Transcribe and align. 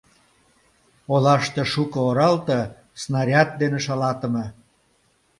Олаште 1.13 1.61
шуко 1.71 1.99
оралте 2.09 2.59
снаряд 3.01 3.49
дене 3.61 3.79
шалатыме. 3.85 4.45